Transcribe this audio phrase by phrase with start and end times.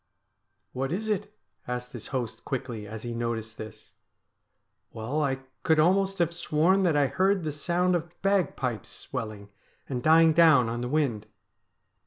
[0.73, 1.31] 'What is it?'
[1.67, 3.93] asked his host quickly as he noticed this.'
[4.93, 9.49] Well, I could almost have sworn that I heard the sound of bagpipes swelling
[9.87, 11.27] and dying down on the wind.'